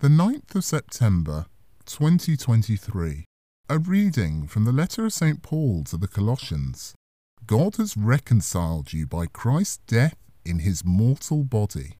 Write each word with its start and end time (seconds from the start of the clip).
The 0.00 0.08
9th 0.08 0.54
of 0.54 0.62
September, 0.62 1.46
2023. 1.86 3.24
A 3.70 3.78
reading 3.78 4.46
from 4.46 4.66
the 4.66 4.70
letter 4.70 5.06
of 5.06 5.14
St. 5.14 5.40
Paul 5.40 5.84
to 5.84 5.96
the 5.96 6.06
Colossians. 6.06 6.94
God 7.46 7.76
has 7.76 7.96
reconciled 7.96 8.92
you 8.92 9.06
by 9.06 9.24
Christ's 9.24 9.78
death 9.86 10.18
in 10.44 10.58
his 10.58 10.84
mortal 10.84 11.44
body. 11.44 11.96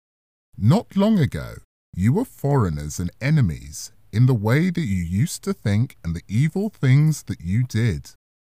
Not 0.59 0.95
long 0.95 1.19
ago, 1.19 1.55
you 1.95 2.13
were 2.13 2.27
foreigners 2.27 3.01
and 3.01 3.11
enemies 3.19 3.93
in 4.13 4.27
the 4.27 4.35
way 4.35 4.69
that 4.69 4.79
you 4.85 5.03
used 5.03 5.43
to 5.45 5.55
think 5.55 5.97
and 6.05 6.15
the 6.15 6.29
evil 6.29 6.69
things 6.69 7.23
that 7.23 7.41
you 7.41 7.65
did. 7.65 8.11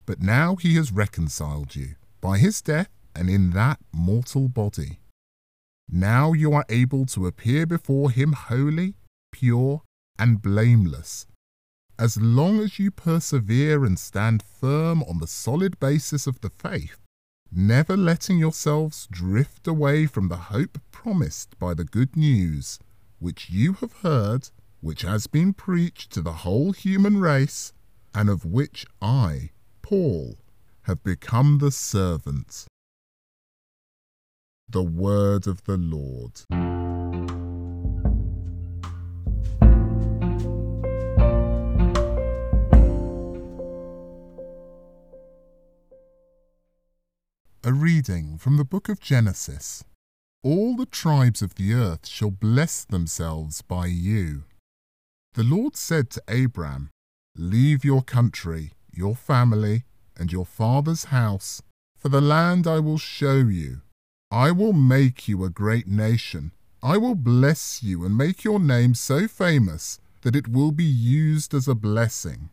But 0.05 0.21
now 0.21 0.57
he 0.57 0.75
has 0.75 0.93
reconciled 0.93 1.75
you 1.75 1.95
by 2.21 2.37
his 2.37 2.61
death 2.61 2.91
and 3.17 3.31
in 3.31 3.53
that 3.53 3.79
mortal 3.91 4.51
body. 4.51 5.01
Now 5.91 6.35
you 6.35 6.53
are 6.53 6.67
able 6.69 7.07
to 7.07 7.27
appear 7.27 7.65
before 7.65 8.11
him 8.11 8.35
holy 8.35 8.97
pure, 9.41 9.83
and 10.19 10.43
blameless. 10.43 11.27
As 11.99 12.19
long 12.19 12.61
as 12.61 12.79
you 12.79 12.91
persevere 12.91 13.87
and 13.87 13.99
stand 13.99 14.43
firm 14.43 15.03
on 15.05 15.19
the 15.19 15.27
solid 15.27 15.81
basis 15.81 16.27
of 16.27 16.43
the 16.43 16.51
faith, 16.51 16.99
never 17.51 17.97
letting 17.97 18.39
yourselves 18.39 19.09
drift 19.11 19.67
away 19.67 20.05
from 20.05 20.29
the 20.29 20.53
hope 20.53 20.79
promised 20.91 21.59
by 21.59 21.73
the 21.73 21.85
good 21.85 22.17
news, 22.17 22.79
which 23.19 23.49
you 23.49 23.73
have 23.75 23.95
heard, 24.03 24.51
which 24.81 25.03
has 25.03 25.27
been 25.27 25.55
preached 25.55 26.13
to 26.13 26.21
the 26.21 26.45
whole 26.45 26.73
human 26.73 27.19
race, 27.19 27.73
and 28.15 28.29
of 28.29 28.45
which 28.45 28.85
I, 29.01 29.51
Paul, 29.81 30.37
have 30.83 31.03
become 31.03 31.59
the 31.59 31.71
servant. 31.71 32.67
The 34.69 34.83
Word 34.83 35.47
of 35.47 35.65
the 35.65 35.79
Lord. 35.79 36.43
A 47.63 47.75
reading 47.75 48.39
from 48.39 48.57
the 48.57 48.65
book 48.65 48.89
of 48.89 49.01
Genesis. 49.01 49.85
All 50.43 50.75
the 50.75 50.87
tribes 50.87 51.43
of 51.43 51.57
the 51.57 51.75
earth 51.75 52.07
shall 52.07 52.31
bless 52.31 52.87
themselves 52.87 53.61
by 53.61 53.85
you. 53.85 54.45
The 55.35 55.43
Lord 55.43 55.77
said 55.77 56.09
to 56.11 56.23
Abram, 56.27 56.89
Leave 57.37 57.85
your 57.85 58.01
country, 58.01 58.73
your 58.91 59.15
family, 59.15 59.85
and 60.17 60.33
your 60.33 60.47
father's 60.47 61.05
house, 61.13 61.61
for 61.99 62.09
the 62.09 62.23
land 62.23 62.67
I 62.67 62.79
will 62.79 62.97
show 62.97 63.37
you. 63.37 63.83
I 64.31 64.53
will 64.53 64.73
make 64.73 65.29
you 65.29 65.45
a 65.45 65.51
great 65.51 65.87
nation. 65.87 66.53
I 66.83 66.97
will 66.97 67.15
bless 67.15 67.83
you 67.83 68.07
and 68.07 68.17
make 68.17 68.43
your 68.43 68.59
name 68.59 68.95
so 68.95 69.29
famous 69.29 70.01
that 70.23 70.35
it 70.35 70.49
will 70.49 70.73
be 70.73 70.85
used 70.85 71.53
as 71.53 71.69
a 71.69 71.75
blessing. 71.75 72.49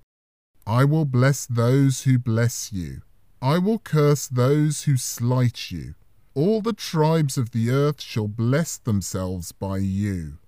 I 0.65 0.83
will 0.83 1.05
bless 1.05 1.45
those 1.45 2.01
who 2.01 2.19
bless 2.19 2.73
you 2.73 3.03
I 3.41 3.59
will 3.59 3.77
curse 3.77 4.27
those 4.27 4.83
who 4.83 4.97
slight 4.97 5.69
you. 5.69 5.93
All 6.33 6.61
the 6.61 6.73
tribes 6.73 7.37
of 7.37 7.51
the 7.51 7.69
earth 7.69 8.01
shall 8.01 8.27
bless 8.27 8.77
themselves 8.77 9.51
by 9.51 9.77
you. 9.77 10.39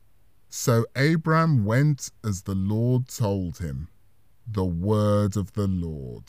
So 0.50 0.86
Abram 0.96 1.66
went 1.66 2.10
as 2.24 2.44
the 2.44 2.56
Lord 2.56 3.08
told 3.08 3.60
him. 3.60 3.90
The 4.48 4.66
word 4.66 5.38
of 5.38 5.54
the 5.54 5.68
Lord. 5.68 6.24